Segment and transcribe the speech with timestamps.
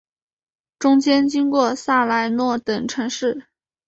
[0.79, 3.45] 中间经过萨莱诺等城市。